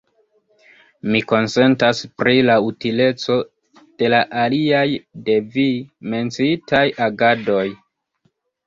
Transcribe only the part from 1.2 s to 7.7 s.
konsentas pri la utileco de la aliaj de vi menciitaj agadoj.